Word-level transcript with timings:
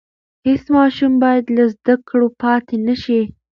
هېڅ 0.45 0.63
ماشوم 0.75 1.13
بايد 1.23 1.45
له 1.55 1.63
زده 1.73 1.95
کړو 2.09 2.27
پاتې 2.41 2.75
نشي. 2.87 3.21